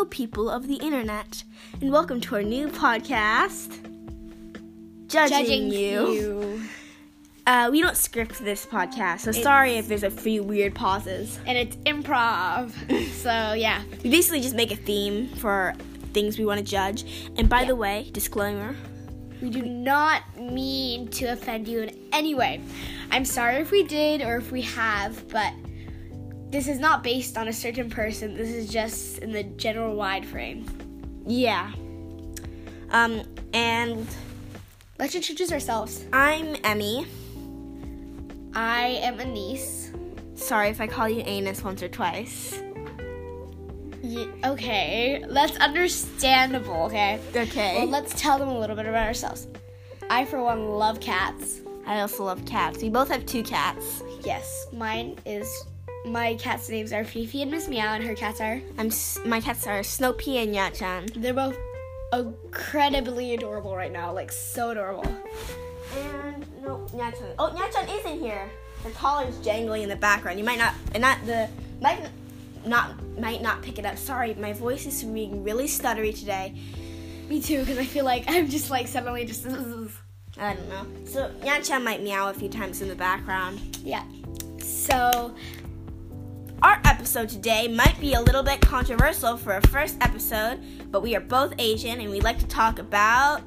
[0.00, 1.44] Hello, people of the internet,
[1.82, 3.68] and welcome to our new podcast,
[5.08, 6.62] Judging, You.
[7.46, 11.38] Uh, we don't script this podcast, so sorry if there's a few weird pauses.
[11.46, 12.72] and it's improv.
[13.12, 15.74] so yeah, We basically just make a theme for
[16.14, 17.04] things we want to judge.
[17.36, 18.74] And by the way, disclaimer
[19.42, 22.62] we do not mean to offend you in any way.
[23.10, 25.52] I'm sorry if we did or if we have, but
[26.50, 28.34] this is not based on a certain person.
[28.36, 30.66] This is just in the general wide frame.
[31.26, 31.72] yeah.
[32.92, 33.22] Um,
[33.54, 34.06] and
[34.98, 36.04] Let's introduce ourselves.
[36.12, 37.06] I'm Emmy.
[38.52, 39.92] I am Anise.
[40.34, 42.60] Sorry if I call you Anus once or twice.
[44.02, 46.82] Ye- okay, that's understandable.
[46.86, 47.20] Okay.
[47.34, 47.76] Okay.
[47.78, 49.46] Well, let's tell them a little bit about ourselves.
[50.10, 51.60] I, for one, love cats.
[51.86, 52.82] I also love cats.
[52.82, 54.02] We both have two cats.
[54.24, 55.48] Yes, mine is.
[56.04, 58.60] My cats' names are Fifi and Miss Meow, and her cats are.
[58.78, 61.12] I'm s- my cats are Snoopy and Yachan.
[61.20, 61.56] They're both
[62.12, 65.04] incredibly adorable right now, like so adorable.
[65.98, 67.34] And no, Nyachan.
[67.38, 68.48] Oh, Nyachan is in here.
[68.84, 70.38] The collar's jangling in the background.
[70.38, 71.48] You might not, and not the
[71.82, 72.00] might
[72.64, 73.98] not might not pick it up.
[73.98, 76.54] Sorry, my voice is being really stuttery today.
[77.28, 79.46] Me too, because I feel like I'm just like suddenly just.
[80.38, 80.86] I don't know.
[81.04, 83.60] So Nyachan might meow a few times in the background.
[83.84, 84.02] yeah.
[84.62, 85.34] So
[87.00, 91.20] episode today might be a little bit controversial for a first episode, but we are
[91.20, 93.40] both Asian and we like to talk about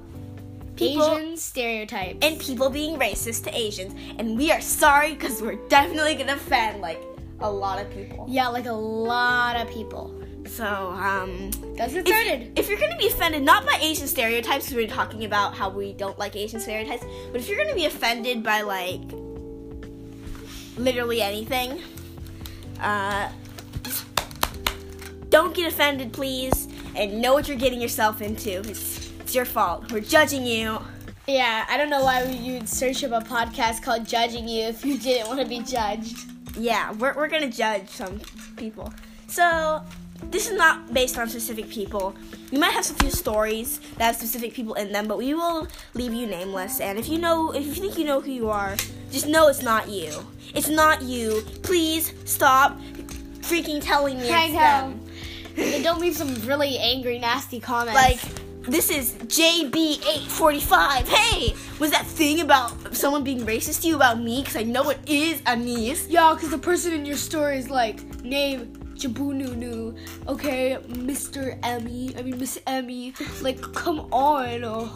[0.75, 2.17] people Asian stereotypes.
[2.23, 3.93] and people being racist to Asians.
[4.17, 6.99] And we are sorry because we're definitely gonna offend like
[7.41, 8.25] a lot of people.
[8.27, 10.19] yeah, like a lot of people.
[10.47, 12.57] So, um, Let's get if, started.
[12.57, 16.17] if you're gonna be offended, not by Asian stereotypes, we're talking about how we don't
[16.17, 19.01] like Asian stereotypes, but if you're gonna be offended by like
[20.75, 21.83] literally anything,
[22.81, 23.29] uh,
[25.33, 28.59] don't get offended, please, and know what you're getting yourself into.
[28.59, 29.91] It's, it's your fault.
[29.91, 30.77] We're judging you.
[31.25, 34.99] Yeah, I don't know why you'd search up a podcast called Judging You if you
[34.99, 36.29] didn't want to be judged.
[36.55, 38.21] Yeah, we're, we're gonna judge some
[38.57, 38.93] people.
[39.25, 39.81] So,
[40.29, 42.13] this is not based on specific people.
[42.51, 45.67] We might have some few stories that have specific people in them, but we will
[45.95, 46.79] leave you nameless.
[46.79, 48.75] And if you know, if you think you know who you are,
[49.11, 50.11] just know it's not you.
[50.53, 51.41] It's not you.
[51.63, 52.79] Please stop
[53.41, 54.59] freaking telling me I it's know.
[54.59, 55.02] them.
[55.57, 57.95] And don't leave some really angry, nasty comments.
[57.95, 58.19] Like,
[58.63, 61.07] this is JB845.
[61.07, 64.41] Hey, was that thing about someone being racist to you about me?
[64.41, 66.07] Because I know it is Anise.
[66.07, 69.97] Yeah, because the person in your story is like, name Jabununu.
[70.27, 71.59] Okay, Mr.
[71.63, 72.15] Emmy.
[72.17, 73.13] I mean, Miss Emmy.
[73.41, 74.63] Like, come on.
[74.63, 74.95] Oh.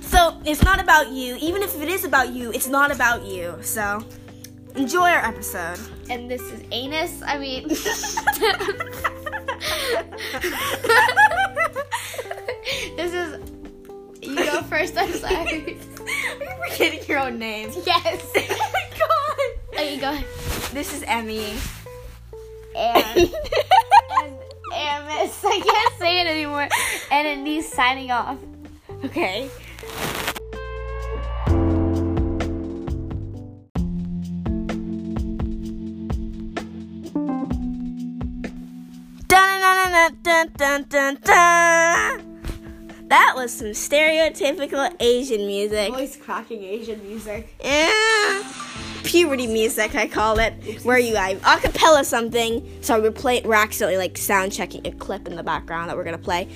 [0.00, 1.36] So it's not about you.
[1.40, 3.56] Even if it is about you, it's not about you.
[3.62, 4.04] So
[4.74, 5.78] enjoy our episode.
[6.10, 7.22] And this is anus.
[7.22, 7.68] I mean,
[12.96, 13.40] this is.
[14.22, 14.96] You go first.
[14.96, 15.78] I'm sorry.
[16.40, 17.70] You're forgetting your own name.
[17.84, 18.30] yes.
[18.36, 19.38] oh my god.
[19.74, 20.24] Okay, go ahead.
[20.72, 21.54] This is Emmy.
[22.76, 23.28] And, and
[24.74, 25.44] Amos.
[25.44, 26.68] I can't say it anymore.
[27.10, 28.36] And Anise signing off.
[29.04, 29.48] okay.
[40.38, 43.08] Dun, dun, dun, dun.
[43.08, 45.90] That was some stereotypical Asian music.
[45.92, 47.56] Voice cracking Asian music.
[47.64, 48.42] Yeah.
[49.02, 50.84] Puberty music, I call it.
[50.84, 52.68] Where you I acapella something.
[52.82, 56.04] So we're play we're accidentally like sound checking a clip in the background that we're
[56.04, 56.48] gonna play.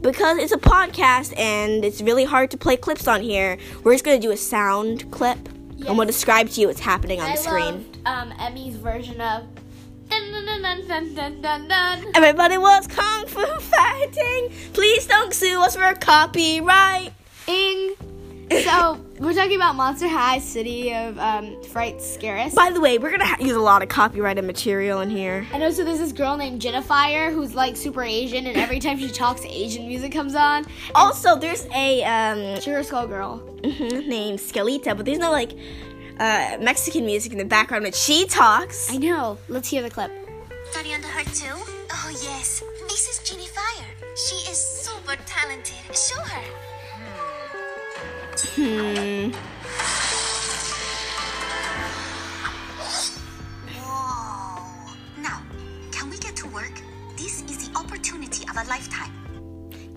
[0.00, 3.58] Because it's a podcast and it's really hard to play clips on here.
[3.84, 5.38] We're just gonna do a sound clip
[5.86, 7.74] and we'll describe to you what's happening on I the screen.
[7.74, 9.44] loved um, Emmy's version of.
[12.14, 14.50] Everybody wants kung fu fighting.
[14.72, 17.12] Please don't sue us for copyright.
[17.46, 17.94] Ing.
[18.50, 22.54] So we're talking about Monster High, City of um, Fright, Scaris.
[22.54, 25.46] By the way, we're gonna ha- use a lot of copyrighted material in here.
[25.52, 25.70] I know.
[25.70, 29.44] So there's this girl named Jinafire who's like super Asian, and every time she talks,
[29.44, 30.64] Asian music comes on.
[30.94, 33.38] Also, there's a um, Sugar Skull Girl.
[33.62, 35.52] mhm, named Skelita, but there's no like
[36.18, 38.90] uh, Mexican music in the background when she talks.
[38.92, 39.38] I know.
[39.48, 40.10] Let's hear the clip.
[40.70, 41.54] Study under her too?
[41.90, 43.86] Oh yes, this is Jinafire.
[44.16, 45.96] She is super talented.
[45.96, 46.42] Show her.
[48.54, 49.32] Hmm.
[53.80, 55.22] Whoa.
[55.22, 55.42] Now,
[55.90, 56.82] can we get to work?
[57.16, 59.17] This is the opportunity of a lifetime.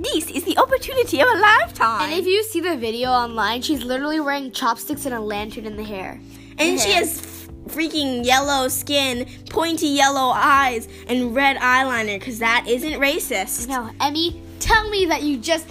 [0.01, 2.09] This is the opportunity of a lifetime.
[2.09, 5.77] And if you see the video online, she's literally wearing chopsticks and a lantern in
[5.77, 6.19] the hair.
[6.57, 7.01] and she hair.
[7.01, 13.68] has freaking yellow skin, pointy yellow eyes, and red eyeliner because that isn't racist.
[13.68, 15.68] No, Emmy, tell me that you just.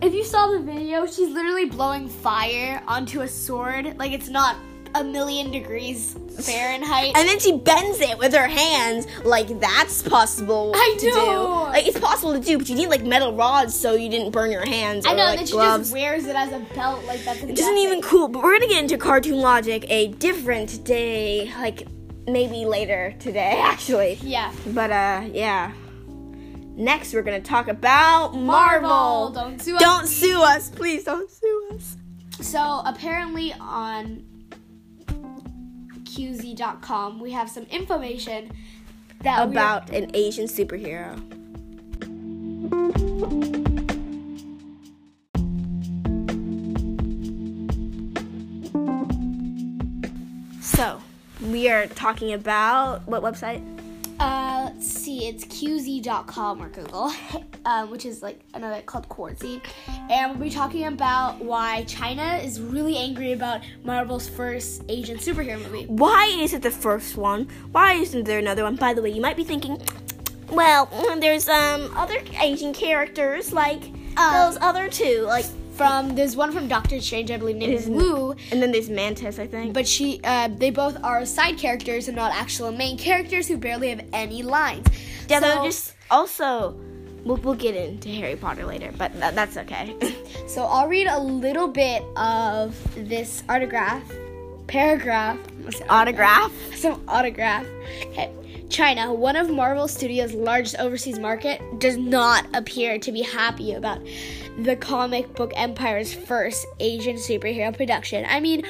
[0.00, 3.98] If you saw the video, she's literally blowing fire onto a sword.
[3.98, 4.56] Like it's not
[4.98, 7.12] a million degrees Fahrenheit.
[7.16, 11.14] And then she bends it with her hands, like that's possible I to do.
[11.14, 11.62] know.
[11.70, 14.50] Like it's possible to do, but you need like metal rods so you didn't burn
[14.50, 15.06] your hands.
[15.06, 15.84] Or, I know, like, and then she gloves.
[15.84, 17.04] just wears it as a belt.
[17.04, 20.84] Like that's It isn't even cool, but we're gonna get into cartoon logic a different
[20.84, 21.86] day, like
[22.26, 24.18] maybe later today, actually.
[24.22, 24.52] Yeah.
[24.66, 25.72] But uh, yeah.
[26.76, 28.88] Next, we're gonna talk about Marvel.
[28.88, 29.82] Marvel, don't sue us.
[29.82, 31.02] Don't sue us, please.
[31.04, 31.96] Don't sue us.
[32.40, 34.22] So apparently on
[36.18, 38.50] QZ.com we have some information
[39.22, 41.16] that we are- About an Asian superhero.
[50.60, 51.00] So,
[51.42, 53.62] we are talking about what website?
[54.18, 57.12] Uh, let's see, it's QZ.com or Google,
[57.64, 59.60] um, which is like another called Quartzy.
[60.10, 65.62] And we'll be talking about why China is really angry about Marvel's first Asian superhero
[65.62, 65.86] movie.
[65.86, 67.48] Why is it the first one?
[67.70, 68.74] Why isn't there another one?
[68.76, 69.80] By the way, you might be thinking,
[70.50, 70.86] well,
[71.20, 73.82] there's um other Asian characters like
[74.16, 75.44] Uh, those other two, like
[75.78, 79.38] From there's one from Doctor Strange, I believe, named Isn't- Wu, and then there's Mantis,
[79.38, 79.72] I think.
[79.72, 83.88] but she, uh, they both are side characters and not actual main characters who barely
[83.90, 84.86] have any lines.
[85.28, 86.74] yeah, so- just also.
[87.24, 89.94] We'll, we'll get into Harry Potter later, but tha- that's okay.
[90.48, 94.02] So I'll read a little bit of this autograph,
[94.66, 95.36] paragraph,
[95.90, 96.52] Autograph.
[96.74, 97.66] some autograph.
[98.06, 98.30] Okay.
[98.68, 104.00] China, one of Marvel Studios' largest overseas market, does not appear to be happy about
[104.58, 108.26] the comic book empire's first Asian superhero production.
[108.28, 108.64] I mean,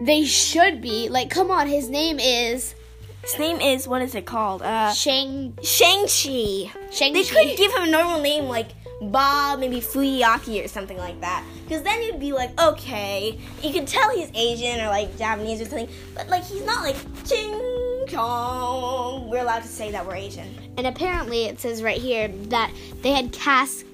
[0.00, 1.08] they should be.
[1.08, 2.74] Like, come on, his name is
[3.22, 4.62] His name is what is it called?
[4.62, 6.72] Uh, Shang Shang Chi.
[6.90, 8.68] Shang They could give him a normal name like
[9.02, 11.44] Bob, maybe Fuyaki or something like that.
[11.64, 15.66] Because then you'd be like, okay, you could tell he's Asian or like Japanese or
[15.66, 17.79] something, but like he's not like Ching
[18.10, 19.28] Chong.
[19.28, 20.48] We're allowed to say that we're Asian.
[20.76, 22.72] And apparently, it says right here that
[23.02, 23.84] they had cast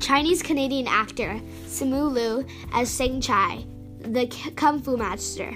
[0.00, 3.64] Chinese Canadian actor Simu Liu as Seng Chai,
[4.00, 5.54] the Kung Fu master,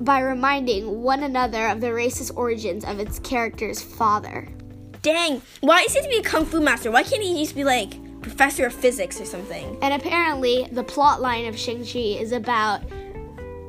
[0.00, 4.48] by reminding one another of the racist origins of its character's father.
[5.02, 6.90] Dang, why is he to be a kung fu master?
[6.90, 9.78] Why can't he just be like professor of physics or something?
[9.80, 12.82] And apparently, the plot line of Shang-Chi is about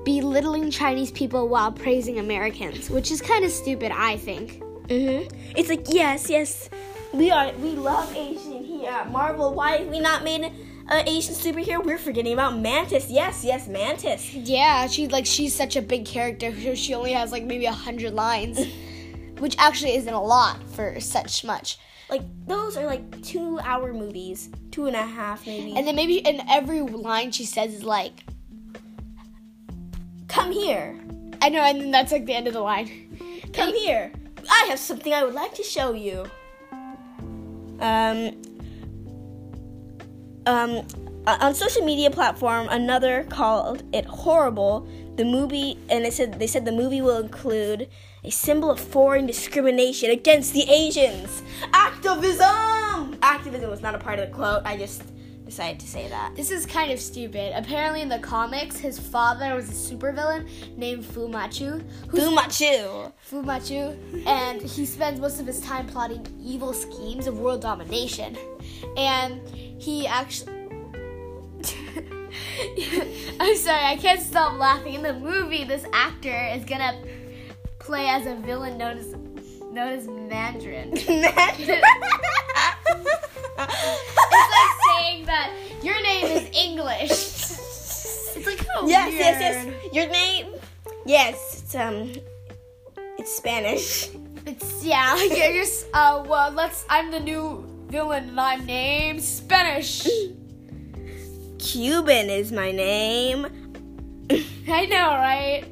[0.08, 4.64] belittling Chinese people while praising Americans, which is kind of stupid, I think.
[4.88, 5.36] Mm-hmm.
[5.54, 6.70] It's like yes, yes,
[7.12, 7.52] we are.
[7.56, 9.54] We love Asian here at Marvel.
[9.54, 10.46] Why have we not made
[10.88, 11.84] an Asian superhero?
[11.84, 13.10] We're forgetting about Mantis.
[13.10, 14.34] Yes, yes, Mantis.
[14.34, 16.56] Yeah, she like she's such a big character.
[16.56, 18.66] so She only has like maybe a hundred lines,
[19.40, 21.80] which actually isn't a lot for such much.
[22.10, 25.76] Like those are like two-hour movies, two and a half maybe.
[25.76, 28.24] And then maybe in every line she says is like,
[30.28, 31.00] come here,
[31.42, 32.90] I know, and then that's like the end of the line.
[33.54, 34.12] come here.
[34.50, 36.26] I have something I would like to show you.
[37.80, 38.42] Um.
[40.46, 40.88] Um.
[41.28, 44.88] On social media platform, another called it horrible.
[45.18, 47.90] The movie, and it said they said the movie will include
[48.24, 51.42] a symbol of foreign discrimination against the Asians.
[51.74, 53.18] Activism.
[53.22, 54.62] Activism was not a part of the quote.
[54.64, 55.04] I just
[55.48, 56.36] decided to say that.
[56.36, 57.54] This is kind of stupid.
[57.56, 61.82] Apparently, in the comics, his father was a supervillain named Fu Manchu.
[62.10, 63.12] who's- Fu Manchu.
[63.18, 68.38] Fu Manchu, and he spends most of his time plotting evil schemes of world domination.
[68.96, 69.42] And
[69.82, 70.54] he actually.
[73.40, 74.94] I'm sorry, I can't stop laughing.
[74.96, 77.02] In the movie, this actor is gonna
[77.80, 79.16] play as a villain known as
[79.72, 80.92] known as Mandarin.
[83.60, 85.52] It's like saying that
[85.84, 87.12] your name is English.
[87.12, 89.20] It's like oh Yes, weird.
[89.20, 89.94] yes, yes.
[89.94, 90.54] Your name?
[91.06, 92.12] Yes, it's um,
[93.18, 94.10] it's Spanish.
[94.46, 100.08] It's yeah, you're just uh well let's I'm the new villain and I'm named Spanish.
[101.60, 103.46] Cuban is my name.
[104.70, 105.64] I know, right?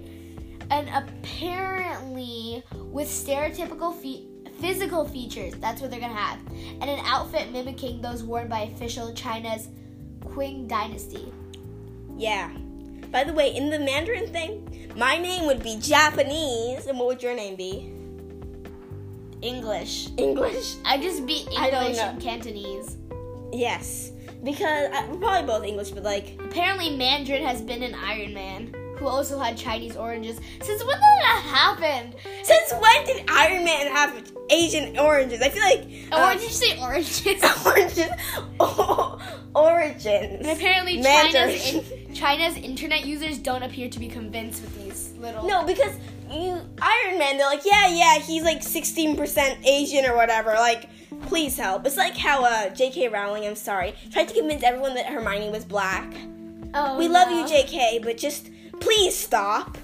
[0.72, 4.26] And apparently with stereotypical fe-
[4.60, 6.40] physical features, that's what they're gonna have.
[6.82, 9.70] And an outfit mimicking those worn by official China's
[10.22, 11.32] Qing dynasty.
[12.18, 12.52] Yeah.
[13.12, 17.24] By the way, in the Mandarin thing, my name would be Japanese, and what would
[17.24, 17.92] your name be?
[19.42, 20.10] English.
[20.18, 20.76] English.
[20.84, 22.98] I just be English and Cantonese.
[23.52, 24.12] Yes,
[24.44, 28.74] because uh, we're probably both English, but like, Apparently Mandarin has been an Iron Man.
[28.98, 30.40] Who also had Chinese oranges.
[30.62, 32.14] Since when did that happen?
[32.44, 35.42] Since when did Iron Man have Asian oranges?
[35.42, 37.26] I feel like Or uh, did you say oranges?
[37.66, 38.10] oranges.
[38.60, 39.20] Oh,
[39.56, 40.46] origins.
[40.46, 41.58] And apparently, Mandarin.
[41.60, 45.46] China's, in, China's internet users don't appear to be convinced with these little.
[45.48, 45.98] No, because
[46.32, 50.54] you Iron Man, they're like, yeah, yeah, he's like 16% Asian or whatever.
[50.54, 50.90] Like,
[51.28, 51.86] please help.
[51.86, 53.10] It's like how uh, J.K.
[53.10, 56.12] Rowling, I'm sorry, tried to convince everyone that Hermione was black.
[56.74, 57.42] Oh, We love no.
[57.42, 59.78] you, J.K., but just please stop.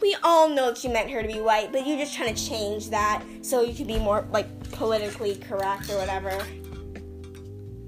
[0.00, 2.48] We all know that you meant her to be white, but you're just trying to
[2.48, 6.42] change that so you can be more like politically correct or whatever.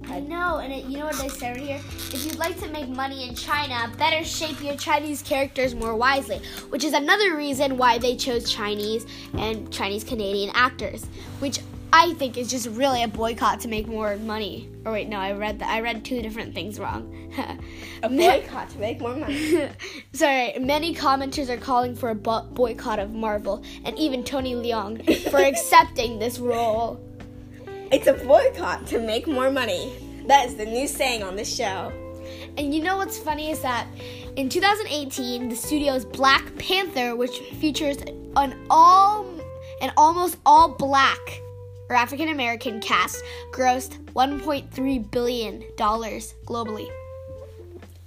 [0.09, 1.81] I know, and it, you know what they say right here?
[2.13, 6.43] If you'd like to make money in China, better shape your Chinese characters more wisely,
[6.69, 9.07] which is another reason why they chose Chinese
[9.39, 11.07] and Chinese Canadian actors,
[11.39, 11.61] which
[11.95, 14.71] I think is just really a boycott to make more money.
[14.87, 17.31] Or wait, no, I read that I read two different things wrong.
[18.03, 19.69] A boycott to make more money.
[20.15, 25.31] Sorry, many commenters are calling for a bo- boycott of Marvel, and even Tony Leung
[25.31, 26.99] for accepting this role.
[27.91, 29.93] It's a boycott to make more money.
[30.29, 31.93] That is the new saying on this show.
[32.57, 33.87] And you know what's funny is that
[34.37, 37.99] in 2018, the studio's Black Panther, which features
[38.37, 39.27] an all
[39.83, 41.42] an almost all black
[41.95, 43.23] African American cast,
[43.53, 46.89] grossed 1.3 billion dollars globally.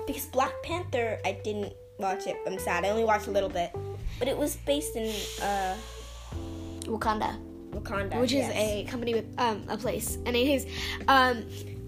[0.08, 2.38] Because Black Panther, I didn't watch it.
[2.46, 2.86] I'm sad.
[2.86, 3.76] I only watched a little bit.
[4.20, 5.08] But it was based in
[5.42, 5.76] uh,
[6.82, 7.38] Wakanda,
[7.72, 8.20] Wakanda.
[8.20, 8.56] which is yes.
[8.56, 10.18] a company with um, a place.
[10.26, 10.68] And it is.
[11.08, 11.46] um,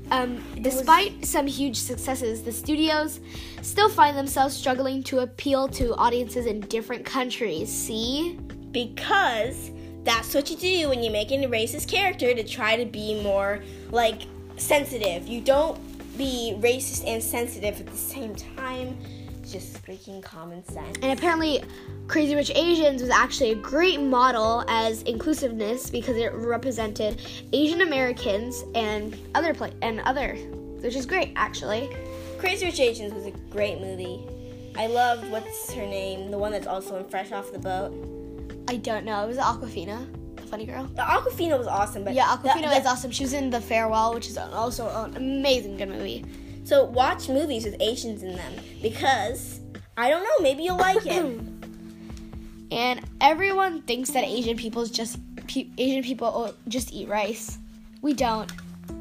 [0.10, 3.20] um, despite some huge successes, the studios
[3.62, 7.70] still find themselves struggling to appeal to audiences in different countries.
[7.70, 8.40] See?
[8.72, 9.72] because
[10.08, 13.62] that's what you do when you make a racist character to try to be more
[13.92, 14.22] like
[14.56, 15.28] sensitive.
[15.28, 15.78] You don't
[16.18, 18.98] be racist and sensitive at the same time.
[19.42, 20.98] It's just freaking common sense.
[21.02, 21.62] And apparently,
[22.08, 27.22] Crazy Rich Asians was actually a great model as inclusiveness because it represented
[27.52, 30.36] Asian Americans and other pla- and other,
[30.80, 31.90] which is great actually.
[32.38, 34.22] Crazy Rich Asians was a great movie.
[34.78, 38.17] I loved what's her name, the one that's also in Fresh Off the Boat.
[38.68, 39.24] I don't know.
[39.24, 40.86] It was Awkwafina, the funny girl.
[40.86, 43.12] The Awkwafina was awesome, but Yeah, Awkwafina the- is awesome.
[43.12, 46.26] She was in The Farewell, which is also an amazing good movie.
[46.64, 49.62] So watch movies with Asians in them because
[49.96, 51.40] I don't know, maybe you'll like it.
[52.70, 57.58] And everyone thinks that Asian people just pe- Asian people just eat rice.
[58.02, 58.52] We don't.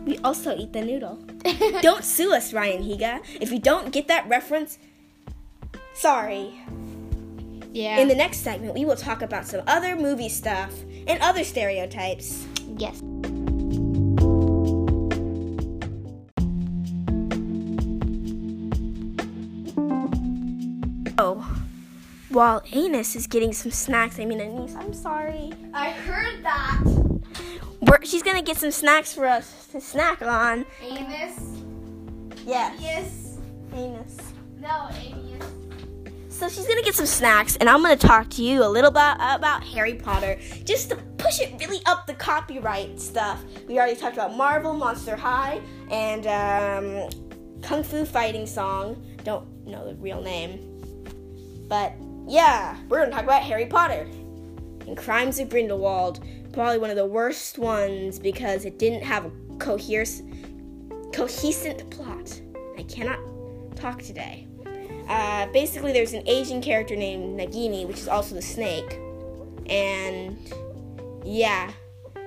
[0.07, 1.17] we also eat the noodle.
[1.83, 3.21] don't sue us, Ryan Higa.
[3.41, 4.79] If you don't get that reference,
[5.95, 6.61] sorry.
[7.77, 7.99] Yeah.
[7.99, 10.73] In the next segment, we will talk about some other movie stuff
[11.07, 12.47] and other stereotypes.
[12.79, 13.03] yes.
[21.19, 21.63] Oh,
[22.29, 25.53] while Anus is getting some snacks, I mean Anise, I'm sorry.
[25.73, 26.83] I heard that.
[27.81, 30.67] We're, she's gonna get some snacks for us to snack on.
[30.83, 31.63] Amos.
[32.47, 33.39] Yes, Yes.
[33.73, 34.17] Anus.
[34.61, 35.26] No, Amos.
[36.37, 39.15] So she's gonna get some snacks, and I'm gonna talk to you a little bit
[39.19, 43.43] about Harry Potter, just to push it really up the copyright stuff.
[43.67, 47.09] We already talked about Marvel, Monster High, and um,
[47.63, 49.03] Kung Fu Fighting Song.
[49.25, 50.61] Don't know the real name,
[51.69, 51.95] but
[52.29, 54.07] yeah, we're gonna talk about Harry Potter
[54.87, 56.23] and Crimes of Grindelwald.
[56.53, 60.21] Probably one of the worst ones because it didn't have a coherent,
[61.15, 62.39] cohesive plot.
[62.77, 63.21] I cannot
[63.75, 64.46] talk today.
[65.09, 68.99] Uh, basically, there's an Asian character named Nagini, which is also the snake.
[69.69, 70.39] And
[71.25, 71.71] yeah,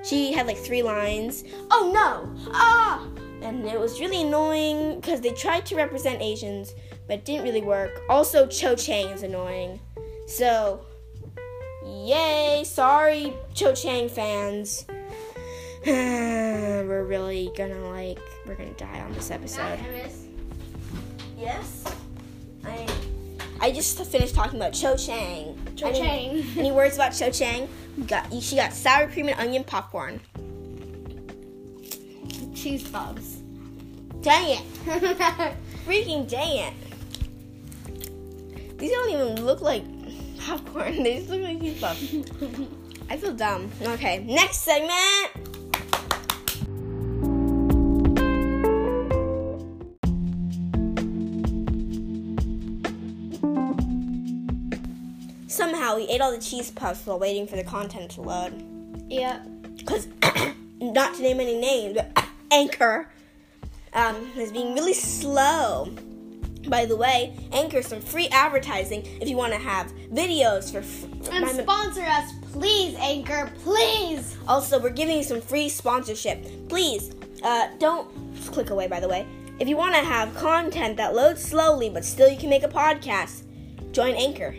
[0.03, 1.43] she had like three lines.
[1.71, 2.51] Oh no!
[2.53, 3.07] Ah!
[3.41, 6.73] And it was really annoying because they tried to represent Asians,
[7.07, 8.01] but didn't really work.
[8.09, 9.79] Also, Cho Chang is annoying.
[10.27, 10.81] So,
[11.85, 12.63] yay!
[12.65, 14.85] Sorry, Cho Chang fans.
[15.85, 19.79] we're really gonna like, we're gonna die on this episode.
[21.37, 21.85] Yes.
[22.65, 22.87] I
[23.61, 25.57] I just finished talking about Cho Chang.
[25.75, 26.45] Cho Any- Chang.
[26.57, 27.67] Any words about Cho Chang?
[27.97, 30.21] We got she got sour cream and onion popcorn.
[32.55, 33.37] Cheese bubs.
[34.21, 34.63] Dang it!
[35.85, 36.73] Freaking dang it!
[38.77, 39.83] These don't even look like
[40.39, 41.03] popcorn.
[41.03, 42.15] They just look like cheese puffs.
[43.09, 43.71] I feel dumb.
[43.81, 45.78] Okay, next segment.
[55.59, 58.53] Somehow we ate all the cheese puffs while waiting for the content to load.
[59.09, 59.43] yeah.
[59.75, 60.07] Because,
[60.81, 63.09] not to name any names, but Anchor
[63.93, 65.93] um, is being really slow.
[66.67, 70.79] By the way, Anchor some free advertising if you want to have videos for.
[70.79, 74.37] F- And my- sponsor us, please, Anchor, please.
[74.47, 76.45] also, we're giving you some free sponsorship.
[76.69, 77.13] Please,
[77.43, 78.09] uh, don't
[78.51, 78.87] click away.
[78.87, 79.25] By the way,
[79.59, 82.67] if you want to have content that loads slowly but still you can make a
[82.69, 83.43] podcast,
[83.91, 84.53] join Anchor.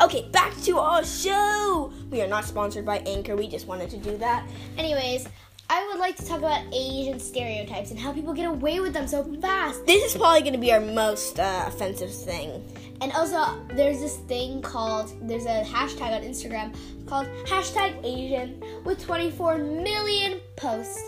[0.00, 1.92] Okay, back to our show.
[2.10, 3.36] We are not sponsored by Anchor.
[3.36, 4.48] We just wanted to do that.
[4.78, 5.28] Anyways,
[5.68, 9.06] I would like to talk about Asian stereotypes and how people get away with them
[9.06, 9.84] so fast.
[9.84, 12.64] This is probably going to be our most uh, offensive thing.
[13.02, 16.74] And also, there's this thing called, there's a hashtag on Instagram
[17.06, 20.98] called hashtag Asian with 24 million posts.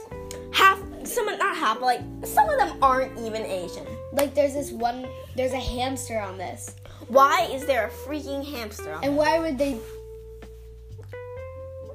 [0.52, 3.86] Half, some not half, but like some of them aren't even Asian.
[4.12, 6.76] Like, there's this one, there's a hamster on this.
[7.12, 9.04] Why is there a freaking hamster on?
[9.04, 9.78] And why would they,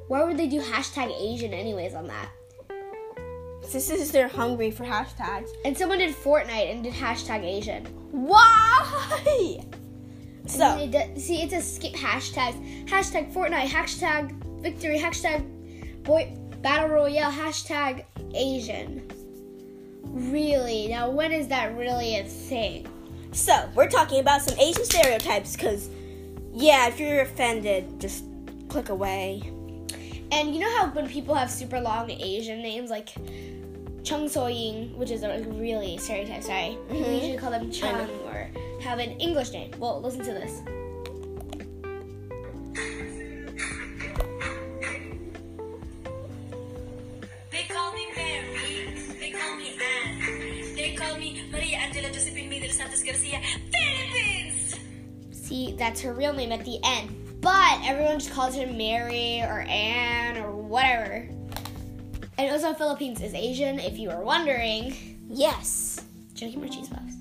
[0.08, 2.30] why would they do hashtag Asian anyways on that?
[3.72, 5.50] This is they're hungry for hashtags.
[5.66, 7.86] And someone did Fortnite and did hashtag Asian.
[8.12, 9.66] Why?
[10.46, 12.86] So it does- see, it's a skip hashtags.
[12.86, 14.32] Hashtag Fortnite, hashtag
[14.62, 15.44] victory, hashtag
[16.04, 16.32] boy
[16.62, 18.06] battle royale, hashtag
[18.36, 19.10] Asian.
[20.04, 20.90] Really?
[20.90, 22.88] Now, when is that really a thing?
[23.32, 25.90] So, we're talking about some Asian stereotypes because,
[26.54, 28.24] yeah, if you're offended, just
[28.70, 29.42] click away.
[30.32, 33.10] And you know how when people have super long Asian names like
[34.04, 37.14] Chung So Ying, which is a really stereotype, sorry, we Mhm.
[37.14, 38.50] usually call them Chung or
[38.82, 39.72] have an English name.
[39.80, 40.62] Well, listen to this.
[55.74, 57.42] That's her real name at the end.
[57.42, 61.30] But everyone just calls her Mary or Anne or whatever.
[62.38, 64.96] And also, Philippines is Asian, if you were wondering.
[65.28, 66.02] Yes.
[66.36, 67.16] Should I get more cheese puffs?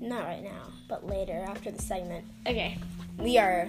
[0.00, 2.24] Not right now, but later after the segment.
[2.46, 2.76] Okay.
[3.18, 3.68] We are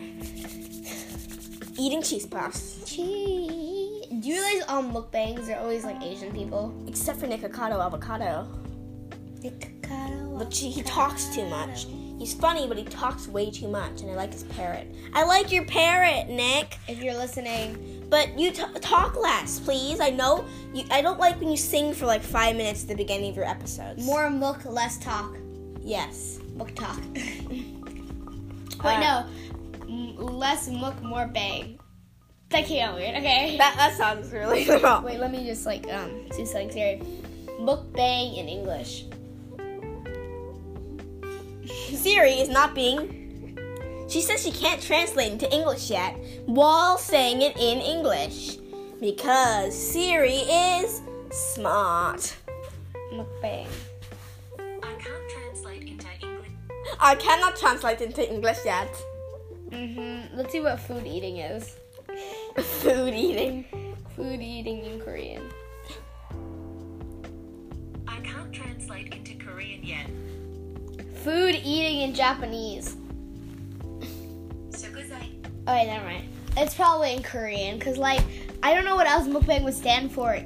[1.78, 2.84] eating cheese puffs.
[2.86, 4.08] Cheese.
[4.08, 6.74] Do you realize on mukbangs they're always like Asian people?
[6.88, 8.48] Except for Nikocado Avocado.
[10.38, 11.86] But she, he talks too much.
[12.22, 14.94] He's funny, but he talks way too much, and I like his parrot.
[15.12, 16.78] I like your parrot, Nick.
[16.88, 20.00] If you're listening, But you t- talk less, please.
[20.00, 20.84] I know you.
[20.92, 23.46] I don't like when you sing for like five minutes at the beginning of your
[23.50, 24.06] episodes.
[24.06, 25.36] more mook, less talk.
[25.82, 26.38] Yes.
[26.56, 27.00] Mook talk.
[27.16, 27.66] Wait,
[28.84, 29.26] Uh, no.
[29.90, 31.80] M- less mook, more bang.
[32.50, 33.16] That came out weird.
[33.18, 33.58] Okay.
[33.58, 35.04] That that sounds really wrong.
[35.04, 37.04] Wait, let me just like um do something serious.
[37.60, 39.06] Mukbang in English.
[41.96, 43.58] Siri is not being.
[44.10, 48.58] She says she can't translate into English yet while saying it in English
[49.00, 51.02] because Siri is
[51.32, 52.36] smart.
[53.14, 53.68] Mukbang.
[54.60, 56.52] I can't translate into English.
[57.00, 58.94] I cannot translate into English yet.
[59.70, 60.36] Mhm.
[60.36, 61.78] Let's see what food eating is.
[62.82, 63.64] Food eating.
[64.16, 65.50] Food eating in Korean.
[68.08, 70.08] I can't translate into Korean yet.
[71.24, 72.98] Food eating in Japanese.
[75.68, 76.28] Oh wait, never mind.
[76.58, 78.22] It's probably in Korean, cause like
[78.64, 80.40] I don't know what else mukbang would stand for.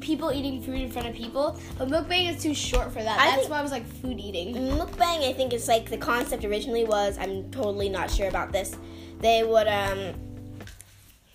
[0.00, 3.18] People eating food in front of people, but mukbang is too short for that.
[3.18, 4.54] I That's why I was like food eating.
[4.54, 7.18] Mukbang, I think, is like the concept originally was.
[7.18, 8.76] I'm totally not sure about this.
[9.20, 10.14] They would um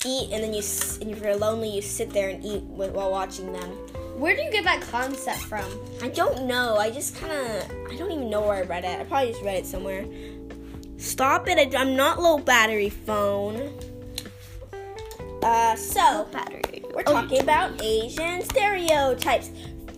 [0.06, 0.62] eat, and then you,
[1.02, 3.72] and if you're lonely, you sit there and eat while watching them.
[4.16, 5.66] Where do you get that concept from?
[6.02, 6.78] I don't know.
[6.78, 7.72] I just kind of.
[7.92, 9.00] I don't even know where I read it.
[9.00, 10.06] I probably just read it somewhere.
[10.98, 11.58] Stop it!
[11.58, 13.78] I, am not low battery phone.
[15.44, 16.84] Uh, so Battery.
[16.94, 19.52] we're talking about Asian stereotypes.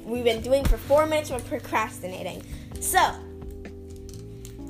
[0.03, 1.29] We've been doing for four minutes.
[1.29, 2.43] We're procrastinating.
[2.79, 2.99] So,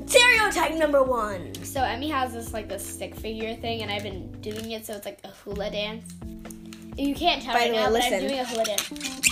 [0.05, 1.53] stereotype number one.
[1.63, 4.93] So Emmy has this like this stick figure thing, and I've been doing it, so
[4.93, 6.13] it's like a hula dance.
[6.97, 8.27] You can't tell By right the way, now, but I'm listen.
[8.27, 9.29] doing a hula dance.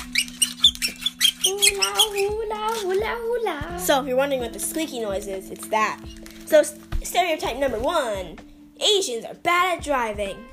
[1.45, 3.79] Hula, hula, hula, hula.
[3.79, 6.01] So, if you're wondering what the squeaky noise is, it's that.
[6.47, 6.63] So,
[7.03, 8.39] stereotype number one
[8.79, 10.43] Asians are bad at driving.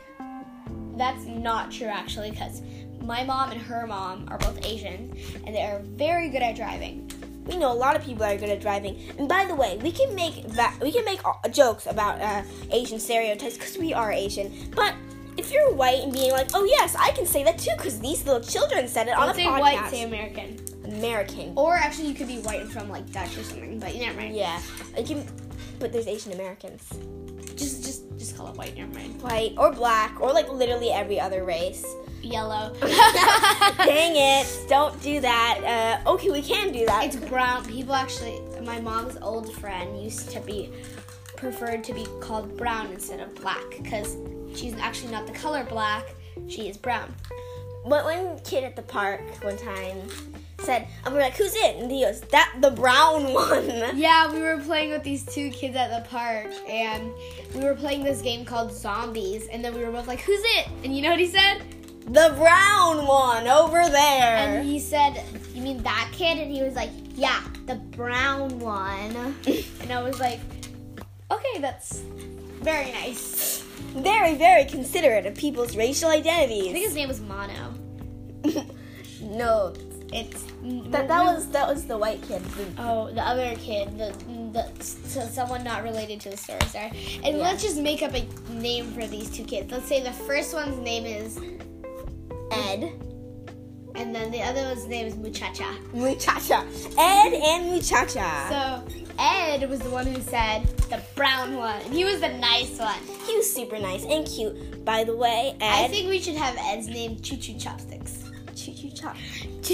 [0.98, 2.60] That's not true, actually, because
[3.00, 7.10] my mom and her mom are both Asian, and they are very good at driving.
[7.46, 9.00] We know a lot of people are good at driving.
[9.18, 11.20] And by the way, we can make that we can make
[11.52, 14.52] jokes about uh, Asian stereotypes because we are Asian.
[14.76, 14.94] But
[15.38, 18.26] if you're white and being like, "Oh yes, I can say that too," because these
[18.26, 19.60] little children said it on Don't a say podcast.
[19.60, 20.71] white, say American.
[20.94, 21.52] American.
[21.56, 24.36] Or actually, you could be white and from like Dutch or something, but never mind.
[24.36, 24.60] Yeah,
[24.96, 25.26] I can,
[25.78, 26.88] but there's Asian Americans,
[27.56, 28.76] Just, just, just call it white.
[28.76, 29.20] Never mind.
[29.22, 31.84] white or black or like literally every other race.
[32.22, 32.72] Yellow.
[32.80, 34.46] Dang it!
[34.68, 36.00] Don't do that.
[36.06, 37.04] Uh, okay, we can do that.
[37.04, 37.64] It's brown.
[37.64, 40.70] People actually, my mom's old friend used to be
[41.36, 44.16] preferred to be called brown instead of black because
[44.54, 46.14] she's actually not the color black.
[46.48, 47.12] She is brown.
[47.88, 50.08] But one kid at the park one time
[50.62, 54.58] said, "I'm like, who's it?" And he goes, "That the brown one." Yeah, we were
[54.58, 57.12] playing with these two kids at the park, and
[57.54, 60.68] we were playing this game called Zombies, and then we were both like, "Who's it?"
[60.84, 61.62] And you know what he said?
[62.06, 64.36] The brown one over there.
[64.36, 65.22] And he said,
[65.54, 70.18] "You mean that kid?" And he was like, "Yeah, the brown one." and I was
[70.20, 70.40] like,
[71.30, 72.00] "Okay, that's
[72.62, 73.62] very nice."
[73.94, 76.68] very, very considerate of people's racial identities.
[76.68, 77.74] I think his name was Mono.
[79.20, 79.74] no,
[80.12, 81.34] It's mm, that, mm, that mm.
[81.34, 82.42] was that was the white kid.
[82.78, 84.14] Oh, the other kid, the,
[84.52, 86.90] the so someone not related to the story star.
[87.24, 87.42] And Yeah.
[87.42, 89.72] let's just make up a name for these two kids.
[89.72, 91.38] Let's say the first one's name is
[92.52, 92.92] Ed,
[93.94, 95.78] and then the other one's name is Muchacha.
[95.94, 96.66] Muchacha,
[96.98, 98.46] Ed and Muchacha.
[98.50, 101.80] So Ed was the one who said the brown one.
[101.90, 103.00] He was the nice one.
[103.26, 104.84] he was super nice and cute.
[104.84, 105.84] By the way, Ed.
[105.84, 108.22] I think we should have Ed's name Choo Choo Chopsticks.
[108.54, 109.16] Choo choo chop.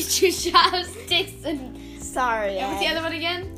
[0.03, 3.55] Choo Choo Chopsticks and, Sorry, and what's the other one again?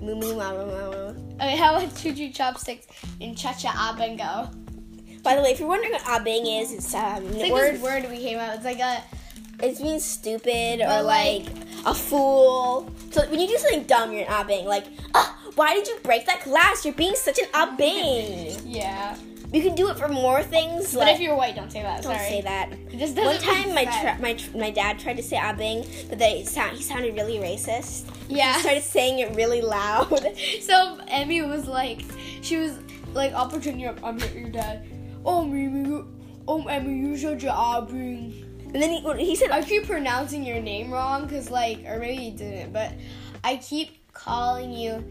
[0.00, 0.40] Moo moo.
[0.40, 2.86] Okay, how about Choo Choo Chopsticks
[3.20, 4.52] and Cha Cha Abango?
[5.22, 7.80] By the way, if you're wondering what abing is, it's um, It's like word.
[7.80, 8.54] word we came out.
[8.56, 9.02] It's like a
[9.62, 11.46] It means stupid or like, like-
[11.86, 12.90] a fool.
[13.10, 14.66] So when you do something dumb, you're an abing.
[14.66, 16.84] Like, ah, why did you break that glass?
[16.84, 18.60] You're being such an abing.
[18.66, 19.16] yeah.
[19.54, 20.92] You can do it for more things.
[20.92, 22.02] But like, if you're white, don't say that.
[22.02, 22.28] don't Sorry.
[22.28, 22.72] say that.
[22.98, 26.44] Just One time, my, tra- my tr- my dad tried to say abing, but they
[26.44, 28.04] sound he sounded really racist.
[28.28, 28.54] yeah.
[28.54, 30.26] He started saying it really loud.
[30.60, 32.02] So Emmy was like,
[32.42, 32.78] she was
[33.12, 34.86] like, I'll pretend you're, I'm your, your dad.
[35.24, 36.04] Oh, Mimi,
[36.48, 38.42] oh, Emmy, you're such a abing.
[38.72, 42.24] And then he, he said, I keep pronouncing your name wrong, cause like, or maybe
[42.24, 42.92] you didn't, but
[43.44, 45.04] I keep calling you.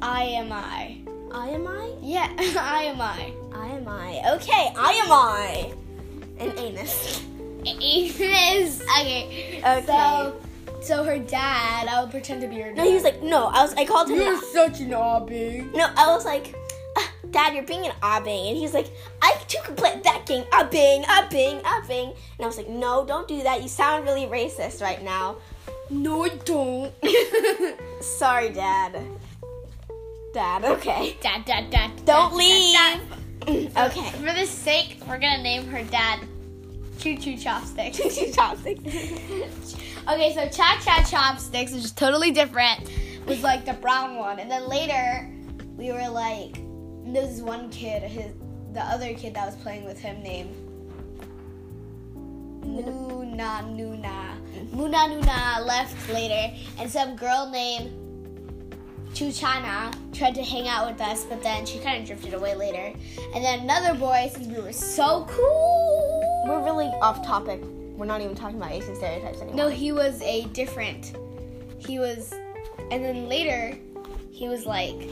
[0.00, 1.00] I am I.
[1.34, 3.32] "I am I, Yeah, I am I.
[3.54, 5.72] I am I." Okay, I am I.
[6.38, 7.22] And anus.
[7.66, 8.82] Anus.
[9.00, 9.60] Okay.
[9.64, 9.84] Okay.
[9.86, 10.36] So,
[10.82, 12.76] so her dad, I would pretend to be her dad.
[12.78, 13.46] No, he was like, no.
[13.46, 14.16] I was I called him.
[14.16, 15.72] You're an- such an abing.
[15.74, 16.54] No, I was like,
[16.96, 18.48] "Ah, Dad, you're being an abing.
[18.48, 18.88] And he's like,
[19.22, 20.44] I too can play that game.
[20.52, 22.08] Abing, abing, abing.
[22.36, 23.62] And I was like, no, don't do that.
[23.62, 25.36] You sound really racist right now.
[25.90, 26.92] No, I don't.
[28.02, 29.00] Sorry, Dad.
[30.34, 31.16] Dad, okay.
[31.22, 31.92] dad, dad, dad.
[32.04, 32.74] Don't dad, leave.
[32.74, 33.00] dad,
[33.72, 33.90] dad.
[33.90, 34.10] okay.
[34.10, 36.26] For the sake, we're gonna name her dad
[36.98, 37.96] Choo Choo Chopsticks.
[37.96, 38.82] Choo Choo Chopsticks.
[40.08, 42.90] okay, so Cha Cha Chopsticks, which is totally different,
[43.26, 45.30] was like the brown one, and then later
[45.76, 46.54] we were like,
[47.04, 48.32] there was one kid, his
[48.72, 50.52] the other kid that was playing with him named
[52.64, 54.36] Muna Nuna.
[54.72, 58.03] Muna Nuna left later, and some girl named
[59.14, 62.92] Chuchana tried to hang out with us, but then she kind of drifted away later.
[63.32, 66.44] And then another boy, since we were so cool.
[66.48, 67.60] We're really off topic.
[67.96, 69.56] We're not even talking about Asian stereotypes anymore.
[69.56, 71.16] No, he was a different.
[71.78, 72.32] He was,
[72.90, 73.78] and then later,
[74.32, 75.08] he was like,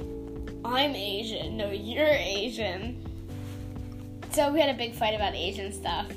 [0.65, 1.57] "I'm Asian.
[1.57, 3.01] No, you're Asian."
[4.33, 6.09] So we had a big fight about Asian stuff.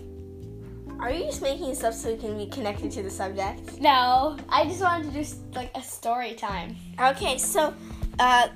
[1.00, 3.80] Are you just making stuff so we can be connected to the subject?
[3.80, 6.76] No, I just wanted to do like a story time.
[7.00, 7.74] Okay, so,
[8.20, 8.48] uh,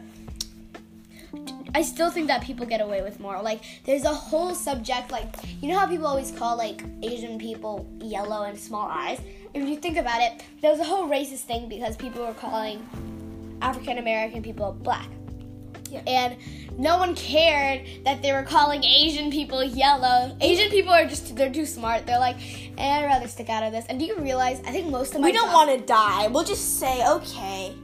[1.75, 3.41] I still think that people get away with more.
[3.41, 7.87] Like, there's a whole subject, like, you know how people always call, like, Asian people
[8.01, 9.21] yellow and small eyes?
[9.53, 12.87] If you think about it, there was a whole racist thing because people were calling
[13.61, 15.09] African American people black.
[15.89, 16.01] Yeah.
[16.07, 16.37] And
[16.79, 20.35] no one cared that they were calling Asian people yellow.
[20.39, 22.07] Asian people are just, they're too smart.
[22.07, 22.37] They're like,
[22.77, 23.85] eh, I'd rather stick out of this.
[23.89, 26.27] And do you realize, I think most of my we don't want to die.
[26.27, 27.75] We'll just say, okay.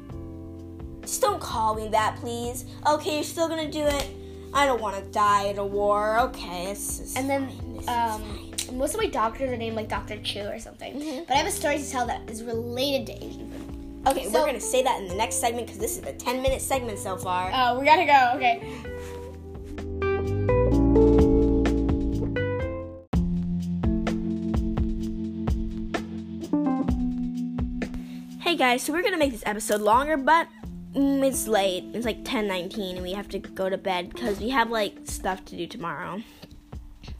[1.01, 2.63] Just don't call me that, please.
[2.87, 4.07] Okay, you're still gonna do it.
[4.53, 6.17] I don't want to die in a war.
[6.19, 6.73] Okay,
[7.17, 7.73] And then fine.
[7.75, 10.17] This is um, most of my doctors are named like Dr.
[10.23, 10.95] Chu or something.
[10.95, 11.27] Mhm.
[11.27, 13.51] But I have a story to tell that is related to Asian.
[14.07, 16.41] Okay, so- we're gonna say that in the next segment because this is a 10
[16.41, 17.51] minute segment so far.
[17.53, 18.31] Oh, we gotta go.
[18.35, 18.81] Okay.
[28.41, 30.47] Hey guys, so we're gonna make this episode longer, but
[30.93, 31.83] mm, it's late.
[31.93, 35.43] It's like 10:19, and we have to go to bed because we have like stuff
[35.45, 36.21] to do tomorrow.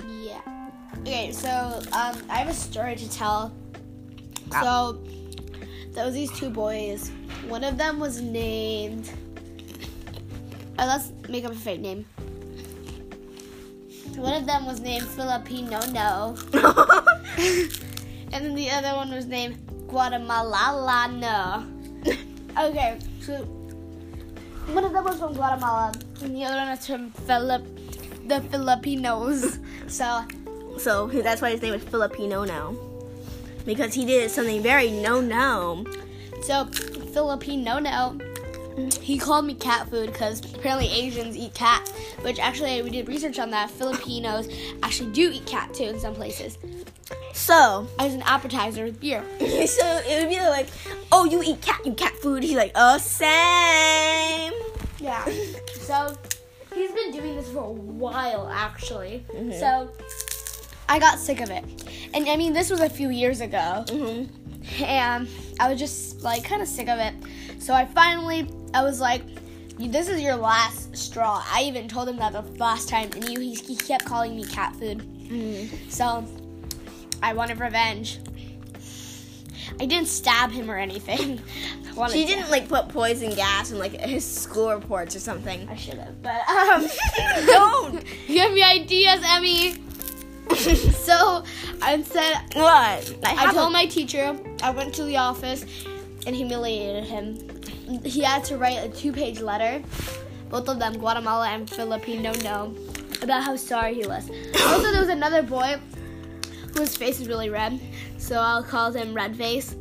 [0.07, 0.39] Yeah.
[0.99, 1.49] Okay, so
[1.91, 3.53] um, I have a story to tell.
[4.61, 5.03] So
[5.95, 7.09] there was these two boys.
[7.47, 9.09] One of them was named.
[10.77, 12.05] Uh, let's make up a fake name.
[14.17, 16.37] One of them was named Filipino No,
[18.31, 21.65] and then the other one was named Guatemala No.
[22.57, 23.43] Okay, so
[24.71, 27.63] one of them was from Guatemala, and the other one is from Philip,
[28.27, 29.59] the Filipinos.
[29.87, 30.23] So
[30.77, 32.75] So that's why his name is Filipino now.
[33.65, 35.85] Because he did something very no no.
[36.43, 38.19] So, Filipino no.
[39.01, 41.89] he called me cat food because apparently Asians eat cat,
[42.21, 43.71] which actually we did research on that.
[43.71, 44.47] Filipinos
[44.83, 46.57] actually do eat cat too in some places
[47.33, 49.23] So as an appetizer with beer.
[49.39, 50.67] so it would be like,
[51.11, 52.43] oh you eat cat you cat food.
[52.43, 54.53] He's like, oh same.
[54.99, 55.25] Yeah.
[55.85, 56.17] So
[56.73, 59.23] he's been doing this for a while actually.
[59.31, 59.51] Mm-hmm.
[59.51, 59.91] So
[60.87, 61.63] I got sick of it,
[62.13, 63.83] and I mean this was a few years ago.
[63.87, 64.83] Mm-hmm.
[64.83, 65.27] and
[65.59, 67.13] I was just like kind of sick of it.
[67.59, 69.21] So I finally, I was like,
[69.77, 73.53] "This is your last straw." I even told him that the last time, and he,
[73.53, 75.03] he kept calling me cat food.
[75.89, 76.25] So
[77.21, 78.19] I wanted revenge.
[79.79, 81.41] I didn't stab him or anything.
[82.11, 85.65] She didn't like put poison gas in like his school reports or something.
[85.69, 86.85] I should have, but um,
[87.45, 88.03] Don't.
[88.27, 89.75] give me ideas, Emmy.
[90.55, 91.43] so
[91.81, 93.15] I said What?
[93.23, 95.65] I have told a- my teacher, I went to the office
[96.25, 97.37] and humiliated him.
[98.03, 99.83] He had to write a two page letter,
[100.49, 102.75] both of them, Guatemala and Filipino, no,
[103.21, 104.29] about how sorry he was.
[104.65, 105.79] also, there was another boy
[106.75, 107.79] whose face is really red,
[108.17, 109.75] so I'll call him Red Face.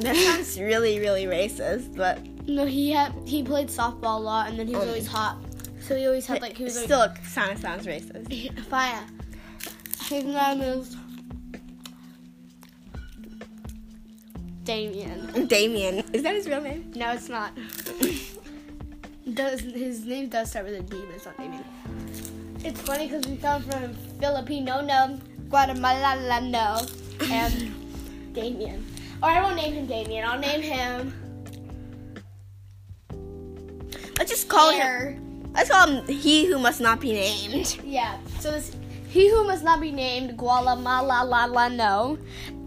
[0.00, 4.58] That sounds really, really racist, but No, he had he played softball a lot, and
[4.58, 4.88] then he was oh.
[4.88, 5.38] always hot,
[5.80, 8.58] so he always had like he it was always, still sounds sounds racist.
[8.66, 9.04] fire.
[10.12, 10.96] His name is
[14.62, 15.46] Damien.
[15.46, 16.92] Damien, is that his real name?
[16.94, 17.56] No, it's not.
[19.32, 21.64] does his name does start with a D, but it's not Damien.
[22.62, 26.86] It's funny because we come from Filipino no, Guatemala no,
[27.30, 27.72] and
[28.34, 28.84] Damien.
[29.22, 30.28] Or I won't name him Damien.
[30.28, 31.14] I'll name him
[34.18, 35.52] Let's just call him.
[35.54, 37.78] Let's call him he who must not be named.
[37.82, 38.18] Yeah.
[38.40, 38.76] So this
[39.12, 42.18] he who must not be named Guatemala la la no,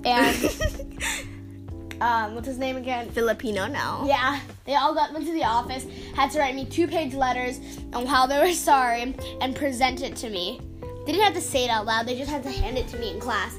[0.04, 0.46] and
[2.02, 3.10] um, what's his name again?
[3.10, 4.04] Filipino now.
[4.06, 7.60] Yeah, they all got went to the office, had to write me two page letters
[7.94, 10.62] on how they were sorry and present it to me.
[11.08, 13.00] They didn't have to say it out loud, they just had to hand it to
[13.00, 13.58] me in class.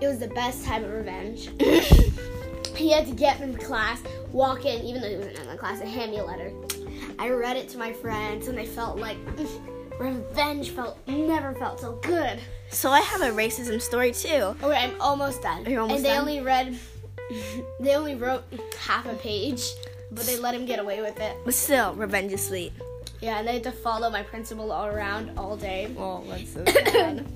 [0.00, 1.50] It was the best type of revenge.
[2.76, 4.02] he had to get from class,
[4.32, 6.52] walk in, even though he wasn't in the class, and hand me a letter.
[7.20, 9.18] I read it to my friends and they felt like
[9.98, 12.40] revenge felt never felt so good.
[12.70, 14.54] So I have a racism story too.
[14.62, 15.66] Okay, I'm almost done.
[15.66, 16.20] Are you almost and they done?
[16.20, 16.78] only read,
[17.80, 18.44] they only wrote
[18.78, 19.62] half a page,
[20.10, 21.36] but they let him get away with it.
[21.44, 22.72] But still, revenge is sweet.
[23.20, 25.92] Yeah, and they had to follow my principal all around all day.
[25.98, 27.26] Oh, that's so sad.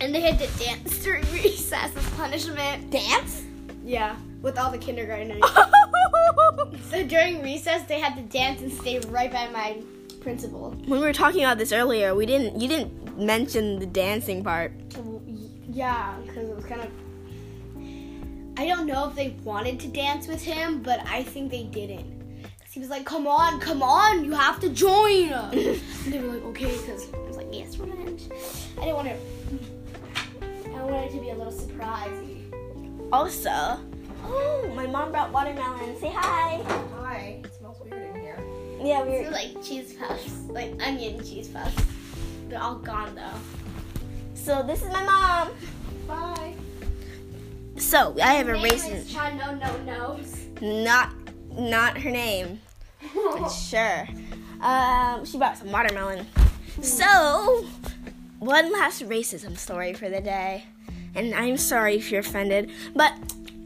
[0.00, 2.90] and they had to dance during recess as punishment.
[2.90, 3.42] Dance?
[3.84, 5.40] Yeah, with all the kindergartners.
[6.90, 9.78] so during recess, they had to dance and stay right by my
[10.20, 10.70] principal.
[10.86, 12.60] when we were talking about this earlier, we didn't.
[12.60, 14.72] You didn't mention the dancing part.
[15.72, 16.88] Yeah, because it was kind of.
[18.58, 22.18] I don't know if they wanted to dance with him, but I think they didn't.
[22.60, 25.80] 'Cause he was like, "Come on, come on, you have to join." and
[26.12, 28.28] they were like, "Okay," because I was like, "Yes, revenge."
[28.78, 29.16] I didn't want to.
[30.76, 32.36] I wanted it to be a little surprisey.
[33.12, 33.50] Also,
[34.24, 35.98] oh, my mom brought watermelon.
[36.00, 36.62] Say hi.
[36.96, 37.42] Hi.
[38.82, 39.30] Yeah, are we're.
[39.30, 41.84] like cheese puffs, like onion cheese puffs.
[42.48, 43.38] They're all gone though.
[44.34, 45.50] So this is my mom.
[46.08, 46.54] Bye.
[47.76, 48.92] So I have a racist.
[48.92, 50.46] is Cha No No Nose.
[50.60, 51.12] Not,
[51.52, 52.60] not her name.
[53.68, 54.06] Sure.
[54.60, 56.26] Um, she brought some watermelon.
[56.82, 57.66] So,
[58.38, 60.64] one last racism story for the day.
[61.14, 63.12] And I'm sorry if you're offended, but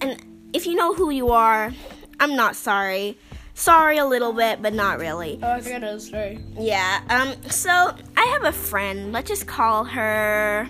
[0.01, 0.23] and
[0.53, 1.73] if you know who you are,
[2.21, 3.19] I'm not sorry.
[3.55, 5.39] Sorry a little bit, but not really.
[5.43, 6.41] Oh, I forgot a story.
[6.59, 7.01] Yeah.
[7.09, 7.35] Um.
[7.51, 7.71] So
[8.17, 9.13] I have a friend.
[9.13, 10.69] Let's just call her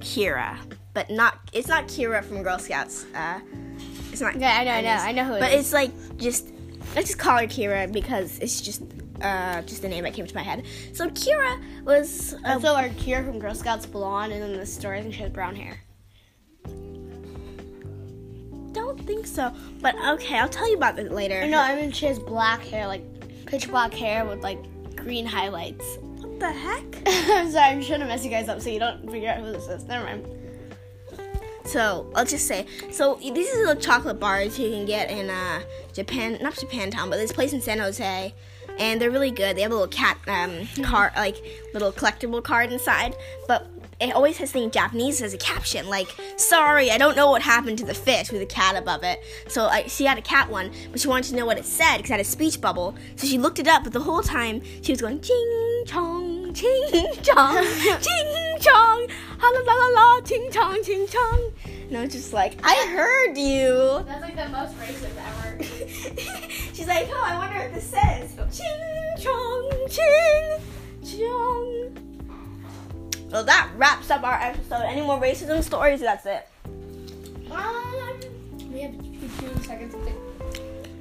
[0.00, 0.58] Kira,
[0.94, 1.38] but not.
[1.52, 3.06] It's not Kira from Girl Scouts.
[3.14, 3.40] Uh,
[4.10, 4.38] it's not.
[4.38, 5.60] Yeah, I know, I know, I know who it But is.
[5.66, 6.48] it's like just.
[6.96, 8.82] Let's just call her Kira because it's just.
[9.20, 10.64] Uh, just the name that came to my head.
[10.94, 12.34] So Kira was.
[12.44, 15.20] Uh, Also, our Kira from Girl Scouts blonde, and then the story I think she
[15.20, 15.78] has brown hair.
[18.72, 21.46] Don't think so, but okay, I'll tell you about it later.
[21.46, 23.02] No, I mean she has black hair, like
[23.46, 24.58] pitch black hair with like
[24.96, 25.98] green highlights.
[26.18, 26.84] What the heck?
[27.06, 29.52] I'm sorry, I'm trying to mess you guys up so you don't figure out who
[29.52, 29.84] this is.
[29.84, 30.26] Never mind.
[31.64, 35.30] So let's just say, so these are little chocolate bar bars you can get in
[35.30, 38.34] uh, Japan, not Japantown, but this place in San Jose,
[38.78, 39.56] and they're really good.
[39.56, 41.36] They have a little cat um, card, like
[41.72, 43.16] little collectible card inside.
[43.46, 43.68] But
[44.02, 47.42] it always has thing in Japanese as a caption, like "Sorry, I don't know what
[47.42, 49.22] happened to the fish" with a cat above it.
[49.48, 51.98] So like she had a cat one, but she wanted to know what it said
[51.98, 52.94] because it had a speech bubble.
[53.16, 56.88] So she looked it up, but the whole time she was going ching chong, ching
[57.22, 57.64] chong,
[58.00, 61.52] ching chong, ha la la la la, ching chong, ching chong.
[61.88, 64.02] And I was just like, I heard you.
[64.06, 65.62] That's like the most racist ever.
[66.72, 68.34] She's like, oh, I wonder what this says.
[68.50, 70.60] Ching chong, ching
[71.04, 72.11] chong.
[73.32, 74.82] Well, that wraps up our episode.
[74.82, 76.00] Any more racism stories?
[76.00, 76.46] That's it.
[77.50, 78.20] um,
[78.70, 78.92] we have
[79.40, 79.94] two seconds.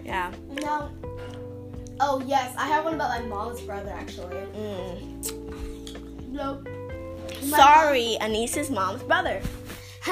[0.05, 0.31] Yeah.
[0.61, 0.89] No.
[1.99, 4.35] Oh yes, I have one about my mom's brother actually.
[4.55, 6.31] Mm.
[6.31, 6.63] No.
[7.41, 9.41] Sorry, Anissa's mom's brother.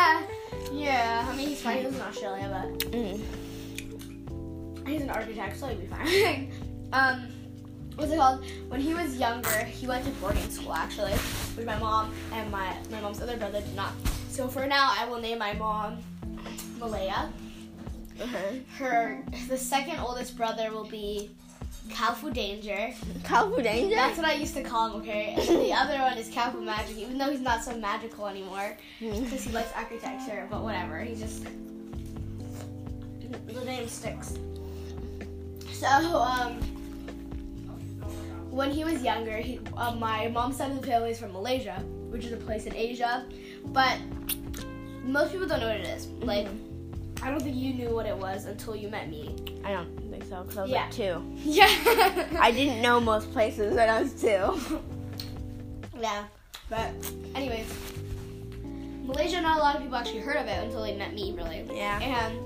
[0.74, 1.78] yeah, I mean he's fine.
[1.78, 3.22] He lives in Australia, but Mm.
[4.88, 6.52] he's an architect, so he'll be fine.
[6.94, 7.28] um,
[8.00, 8.44] what's it called?
[8.70, 12.76] When he was younger, he went to boarding school actually with my mom and my
[12.90, 13.92] my mom's other brother did not.
[14.30, 15.98] So for now, I will name my mom
[16.80, 17.30] Malaya.
[18.22, 18.38] Uh-huh.
[18.78, 21.30] Her the second oldest brother will be
[21.90, 22.94] Kalfu Danger.
[23.24, 23.96] Kalfu Danger?
[23.96, 25.36] That's what I used to call him, okay?
[25.38, 29.44] And the other one is Kalfu Magic, even though he's not so magical anymore because
[29.44, 31.00] he likes architecture, but whatever.
[31.00, 31.46] He just.
[33.46, 34.36] The name sticks.
[35.74, 36.79] So, um.
[38.50, 41.84] When he was younger, he, uh, my mom's side of the family is from Malaysia,
[42.10, 43.26] which is a place in Asia,
[43.68, 43.98] but
[45.04, 46.08] most people don't know what it is.
[46.22, 46.48] Like,
[47.22, 49.36] I don't think you knew what it was until you met me.
[49.64, 50.82] I don't think so, because I was Yeah.
[50.84, 51.24] like two.
[51.44, 52.28] Yeah.
[52.40, 54.60] I didn't know most places when I was two.
[56.00, 56.24] Yeah,
[56.70, 56.92] but
[57.36, 57.68] anyways,
[59.04, 59.42] Malaysia.
[59.42, 61.66] Not a lot of people actually heard of it until they met me, really.
[61.74, 62.00] Yeah.
[62.00, 62.40] And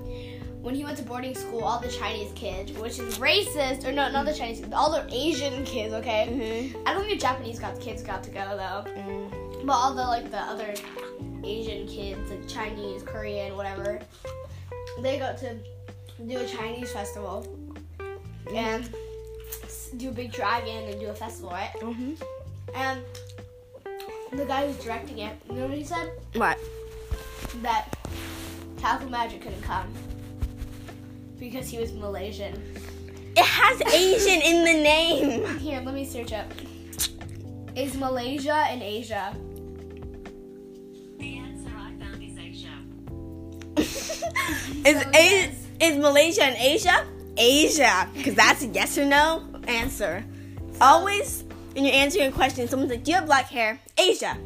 [0.64, 4.10] when he went to boarding school, all the Chinese kids, which is racist, or no,
[4.10, 5.92] not the Chinese, kids, all the Asian kids.
[5.92, 6.26] Okay.
[6.72, 6.88] Mm-hmm.
[6.88, 9.66] I don't think Japanese got kids got to go though, Mm.
[9.66, 10.72] but all the like the other
[11.44, 14.00] Asian kids, like Chinese, Korean, whatever,
[15.00, 15.54] they got to
[16.26, 17.46] do a Chinese festival
[18.54, 18.88] and
[19.98, 21.74] do a big dragon and do a festival, right?
[21.80, 22.14] Mm-hmm.
[22.74, 23.02] And
[24.32, 26.10] the guy who's directing it, you know what he said?
[26.36, 26.58] What?
[27.56, 27.94] That
[28.78, 29.92] Taco Magic couldn't come
[31.38, 32.60] because he was Malaysian.
[33.36, 35.58] It has Asian in the name.
[35.58, 36.46] Here, let me search up.
[37.76, 39.34] Is Malaysia in Asia?
[41.18, 42.78] The answer I found is Asia.
[44.86, 47.04] is, So, A- is Malaysia in Asia?
[47.36, 48.08] Asia.
[48.14, 50.24] Because that's a yes or no answer.
[50.80, 51.42] Always,
[51.72, 53.80] when you're answering a question, someone's like, Do you have black hair?
[53.98, 54.36] Asia.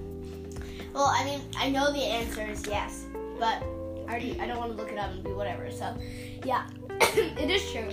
[0.95, 3.05] Well, I mean, I know the answer is yes,
[3.39, 5.71] but I already I don't want to look it up and be whatever.
[5.71, 5.95] So,
[6.47, 6.67] yeah,
[7.39, 7.89] it is true.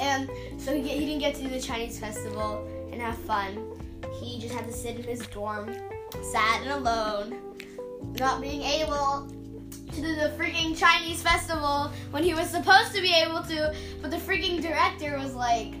[0.00, 3.72] And so he, he didn't get to do the Chinese festival and have fun.
[4.20, 5.74] He just had to sit in his dorm,
[6.22, 7.38] sad and alone,
[8.18, 9.28] not being able
[9.92, 14.10] to do the freaking Chinese festival when he was supposed to be able to, but
[14.10, 15.74] the freaking director was like,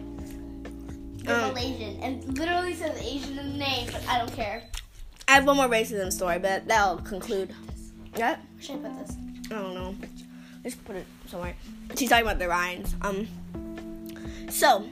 [1.24, 1.54] "You're Um.
[1.54, 4.62] Malaysian," and literally says Asian in the name, but I don't care.
[5.28, 7.52] I have one more racism story, but that'll conclude.
[8.14, 8.38] What?
[8.38, 9.16] Where should I put this?
[9.50, 9.94] I don't know.
[10.62, 11.54] Just put it somewhere.
[11.96, 12.94] She's talking about the Ryans.
[13.02, 13.28] Um.
[14.50, 14.88] So,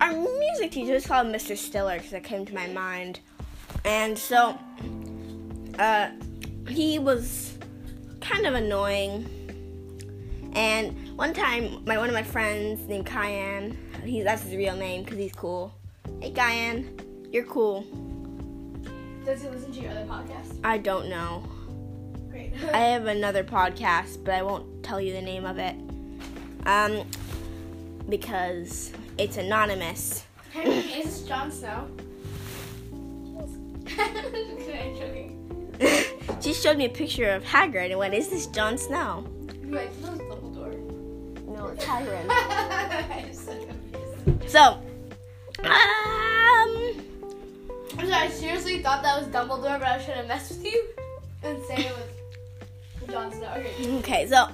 [0.00, 1.56] our music teacher is called Mr.
[1.56, 3.20] Stiller because it came to my mind,
[3.84, 4.58] and so,
[5.78, 6.10] uh,
[6.68, 7.56] he was
[8.20, 9.28] kind of annoying.
[10.54, 15.02] And one time, my one of my friends named Kyan, he that's his real name
[15.02, 15.72] because he's cool.
[16.20, 17.86] Hey, Kyan, you're cool.
[19.24, 20.58] Does he listen to your other podcast?
[20.64, 21.42] I don't know.
[22.72, 25.74] I have another podcast, but I won't tell you the name of it.
[26.66, 27.06] Um,
[28.08, 30.24] because it's anonymous.
[30.52, 31.88] Henry, is this Jon Snow?
[36.40, 39.24] She showed me a picture of Hagrid and went, "Is this Jon Snow?"
[39.64, 41.46] Wait, that was Dumbledore.
[41.46, 42.28] No, it's Hagrid.
[44.46, 44.82] So um,
[45.64, 47.00] I'm
[47.96, 50.88] sorry, I seriously thought that was Dumbledore, but I was trying to mess with you
[51.42, 52.04] and say it was
[53.10, 53.48] Jon Snow.
[53.56, 53.98] Okay.
[53.98, 54.48] okay, so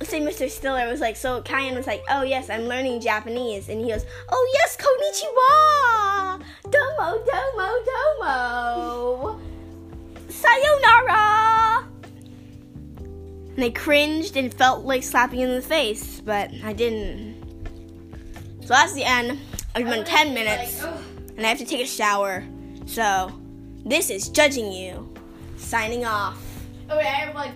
[0.00, 0.48] let's say Mr.
[0.50, 4.04] Stiller was like, so Kyan was like, "Oh yes, I'm learning Japanese," and he goes,
[4.30, 7.68] "Oh yes, konnichiwa, domo, domo,
[8.20, 9.40] domo,
[10.28, 11.88] sayonara."
[13.56, 17.40] And I cringed and felt like slapping him in the face, but I didn't.
[18.62, 19.38] So that's the end.
[19.76, 21.00] I've been 10 minutes Like, oh.
[21.36, 22.44] and I have to take a shower.
[22.86, 23.30] So
[23.84, 25.12] this is Judging You.
[25.56, 26.53] Signing off.
[26.90, 27.52] Oh wait, I have like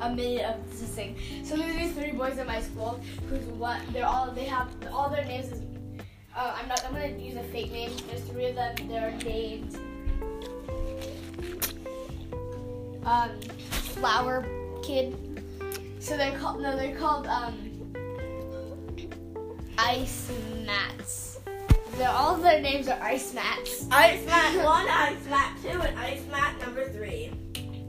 [0.00, 1.16] a minute of this thing.
[1.44, 5.10] So there's these three boys in my school who's what they're all they have all
[5.10, 5.62] their names is
[6.36, 7.90] uh, I'm not I'm gonna use a fake name.
[8.08, 8.74] There's three of them.
[8.88, 9.76] They're named
[13.04, 14.46] um, flower
[14.82, 15.16] kid.
[15.98, 17.70] So they're called no, they're called um,
[19.76, 20.30] ice
[20.64, 21.40] mats.
[21.96, 23.86] They're, all their names are ice mats.
[23.90, 27.32] Ice mat one, ice mat two, and ice mat number three.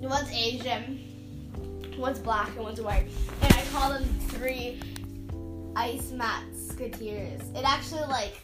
[0.01, 0.99] One's Asian,
[1.97, 3.07] one's black, and one's white.
[3.43, 4.79] And I call them three
[5.75, 7.55] ice mat skateers.
[7.55, 8.41] It actually like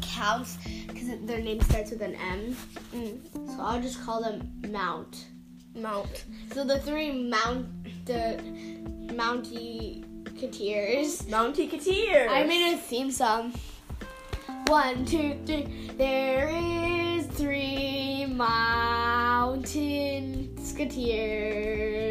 [0.00, 2.56] counts because their name starts with an M.
[2.94, 3.56] Mm.
[3.56, 5.26] So I'll just call them Mount.
[5.74, 6.24] Mount.
[6.52, 7.66] So the three Mount
[8.04, 8.42] the
[9.14, 11.28] Mounty Kateers.
[11.28, 12.28] Mounty Katir.
[12.28, 13.52] I made a theme song.
[14.66, 15.90] One, two, three.
[15.96, 19.72] There is three mountain
[20.56, 22.02] skateers.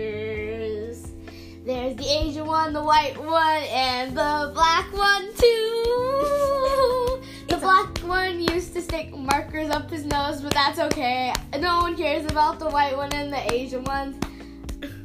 [1.65, 7.21] There's the Asian one, the white one, and the black one too.
[7.47, 11.33] The black one used to stick markers up his nose, but that's okay.
[11.59, 14.19] No one cares about the white one and the Asian one.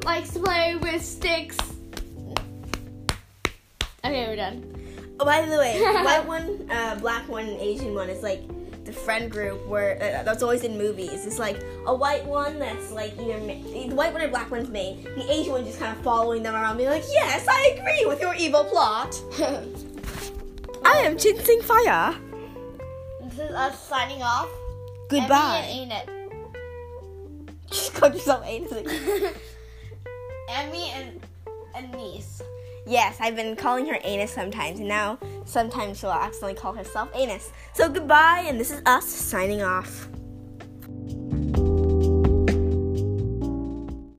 [0.05, 1.59] Likes to play with sticks.
[4.05, 4.65] Okay, we're done.
[5.19, 8.43] Oh, by the way, white one, uh, black one, and Asian one is like
[8.87, 11.27] the friend group where uh, that's always in movies.
[11.27, 14.69] It's like a white one that's like either ma- the white one or black one's
[14.71, 15.03] main.
[15.03, 18.21] The Asian one just kind of following them around, being like, "Yes, I agree with
[18.21, 19.15] your evil plot."
[20.85, 22.17] I am Jinafire.
[23.23, 24.49] This is us signing off.
[25.09, 25.67] Goodbye.
[25.69, 28.73] Emmy and Just called yourself anus.
[28.73, 29.37] Ain't it.
[30.49, 31.21] Emmy and
[31.75, 32.43] and niece.
[32.87, 37.53] Yes, I've been calling her anus sometimes, and now sometimes she'll accidentally call herself anus.
[37.75, 40.09] So goodbye, and this is us signing off.